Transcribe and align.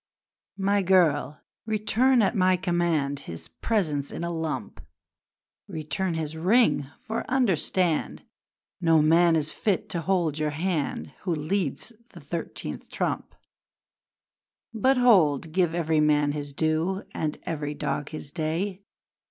'My 0.57 0.81
girl! 0.81 1.41
Return 1.67 2.23
at 2.23 2.35
my 2.35 2.57
command 2.57 3.19
His 3.29 3.49
presents 3.49 4.09
in 4.09 4.23
a 4.23 4.31
lump! 4.33 4.81
Return 5.67 6.15
his 6.15 6.35
ring! 6.35 6.87
For 6.97 7.23
understand 7.29 8.23
No 8.81 8.99
man 9.03 9.35
is 9.35 9.51
fit 9.51 9.89
to 9.89 10.01
hold 10.01 10.39
your 10.39 10.49
hand 10.57 11.13
Who 11.21 11.35
leads 11.35 11.91
a 12.15 12.19
thirteenth 12.19 12.89
trump! 12.89 13.35
'But 14.73 14.97
hold! 14.97 15.51
Give 15.51 15.75
every 15.75 15.99
man 15.99 16.31
his 16.31 16.51
due 16.51 17.03
And 17.13 17.37
every 17.43 17.75
dog 17.75 18.09
his 18.09 18.31
day. 18.31 18.81